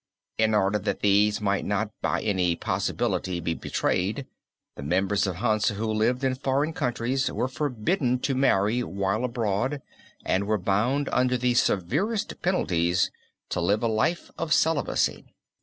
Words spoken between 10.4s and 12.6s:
were bound under the severest